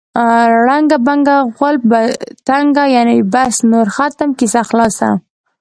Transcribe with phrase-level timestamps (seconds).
[0.65, 1.99] ړنګه بنګه غول په
[2.47, 2.83] تنګه.
[2.95, 5.09] یعنې بس نور ختم، کیسه خلاصه.